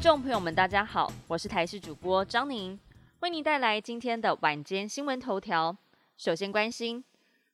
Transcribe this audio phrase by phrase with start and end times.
[0.00, 2.80] 听众朋友们，大家好，我是台视主播张宁，
[3.20, 5.76] 为您带来今天的晚间新闻头条。
[6.16, 7.04] 首先关心，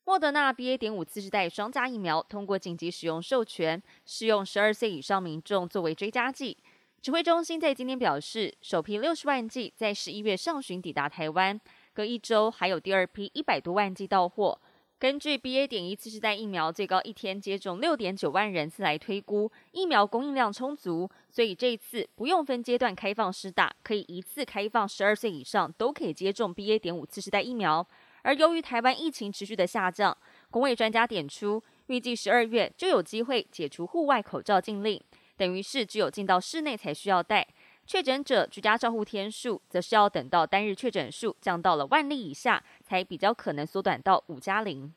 [0.04, 0.78] 莫德纳 BA.
[0.78, 6.56] 点五次世代双价疫苗通过紧急使用授权，适用十二岁以上民众作为追加剂。
[7.02, 11.60] 指挥中心在今天表示，首批六十万剂在十一月上旬抵达台湾，
[11.92, 14.56] 隔一周还有第二批一百多万剂到货。
[15.06, 15.68] 根据 BA.
[15.68, 26.76] 点一次世代疫苗最高一天接种六点九万人次来推估，疫苗供应量充足，所以这一次不用分阶段开放施打，可以一次开放十二岁以上都可以接种 BA.
[26.76, 27.86] 点五次世代疫苗。
[28.22, 30.18] 而由于台湾疫情持续的下降，
[30.50, 35.00] 工卫专家点出，预计十二月就有机会解除户外口罩禁令，
[35.36, 37.46] 等于是只有进到室内才需要戴。
[37.86, 44.92] 确诊者居家照护天数，则是要等到单日确诊数降到了万例以下，才比较可能缩短到五加零。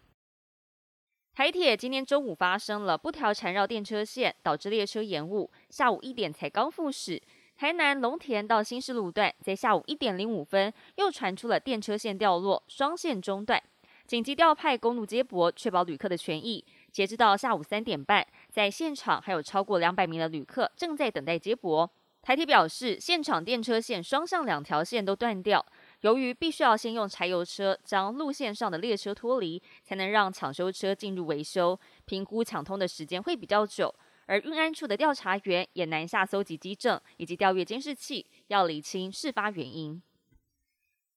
[1.35, 7.21] 台铁今天中午发生了不条缠绕电车线，导致列车延误，下午一点才刚复驶。
[7.55, 13.61] 台南龙田到新市路段，在下午一点零五分又传出了电车线掉落，双线中断，
[14.07, 16.65] 紧急调派公路接驳，确保旅客的权益。
[16.91, 21.89] 截至到下午三点半，在现场还有超过两百名的旅客正在等待接驳。
[22.21, 25.65] 台铁表示，现场电车线双向两条线都断掉，
[26.01, 33.93] 由于必须要先用柴油车将路线上的列车脱离，才能让抢修车进入维修，评估抢通的时间会比较久。
[34.27, 39.99] 而运安处的调查员也南下搜集机证以及调阅监视器，要理清事发原因。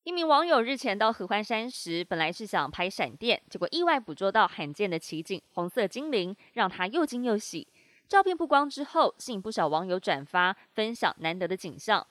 [0.03, 7.67] 一名网友日前到合欢山时，本来是想拍闪电，结果意外捕捉到罕见的奇景——红色精灵，让他又惊又喜。
[8.07, 12.05] 照片曝光之后，吸引不少网友转发分享难得的景象。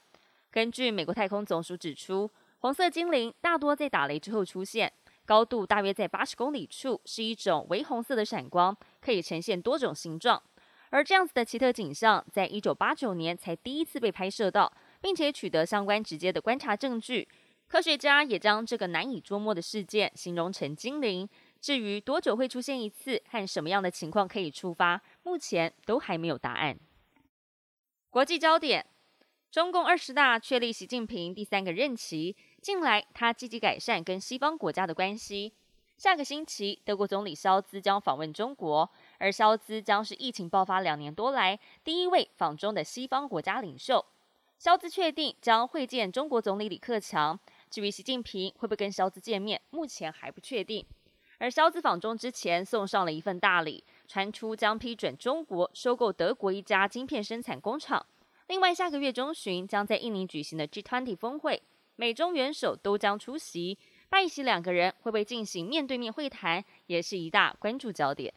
[0.51, 4.91] 根据美国太空总署指出，红色精灵大多在打雷之后出现，
[5.25, 10.41] 高度大约在八十公里处，是一种微红色的闪光，可以呈现多种形状。
[10.89, 17.27] 而这样子的奇特景象，在一九八九年才第一次被拍摄到，并且取得相关直接的观察证据。
[17.67, 21.27] 科学家也将这个难以捉摸的事件形容成精灵。
[21.63, 26.77] 至于多久会出现一次，和什么样的情况可以出发，目前都还没有答案。
[28.09, 28.85] 国际焦点：
[29.49, 35.53] 中共二十大确立习近平第三个任期，近来他积极改善跟西方国家的关系。
[35.97, 44.05] 下个星期，德国总理肖兹将访问中国，而肖兹将是疫情爆发两年多来第一位访中的西方国家领袖。
[44.59, 50.85] 肖兹确定将会见中国总理李克强，至于习近平会不会跟肖兹见面，目前还不确定。
[51.39, 58.05] 而肖兹访中之前送上了一份大礼，传出将批准中国收购德国一家晶片生产工厂。
[58.47, 61.61] 另外，下个月中旬将在印尼举行的 G20 峰会，
[61.95, 63.77] 美中元首都将出席。
[64.09, 68.33] 拜习两个人会不会进行面对面会谈，也是一大关注焦点。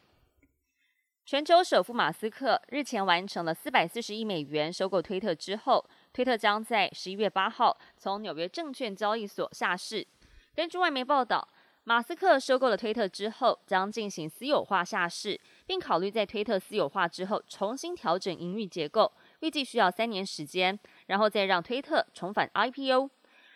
[1.25, 10.07] 全球首富马斯克日前完成了四百四十亿美元收购推特之后，推特将在十一月八号从纽约证券交易所下市。
[10.55, 11.47] 根据外媒报道。
[11.87, 19.09] 马斯克收购了推特之后，将进行私有化下市，并考虑在推特私有化之后重新调整营运结构，
[19.39, 23.09] 预计需要三年时间，然后再让推特重返 IPO。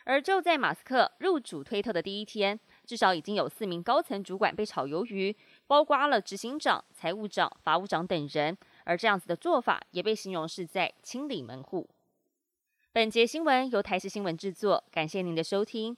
[0.05, 5.35] 而就在马斯克入主推特的第一天，至少已经有四名高层主管被炒鱿鱼，
[5.67, 8.57] 包括了执行长、财务长、法务长等人。
[8.85, 11.89] 而这样子的做法也被形容是在清理门户。
[12.93, 15.97] 本节新闻由台视新闻制作，感谢您的收听。